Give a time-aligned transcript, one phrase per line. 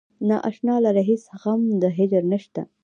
[0.27, 2.61] نا اشنا لره هیڅ غم د هجر نشته.